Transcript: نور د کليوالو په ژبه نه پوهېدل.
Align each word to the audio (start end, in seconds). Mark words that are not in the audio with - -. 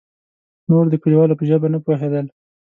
نور 0.69 0.85
د 0.89 0.93
کليوالو 1.03 1.37
په 1.39 1.43
ژبه 1.49 1.67
نه 1.73 1.79
پوهېدل. 1.85 2.25